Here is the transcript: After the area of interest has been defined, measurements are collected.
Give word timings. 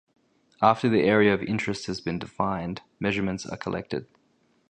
After 0.63 0.89
the 0.89 1.03
area 1.03 1.31
of 1.31 1.43
interest 1.43 1.85
has 1.85 2.01
been 2.01 2.17
defined, 2.17 2.81
measurements 2.99 3.45
are 3.45 3.55
collected. 3.55 4.07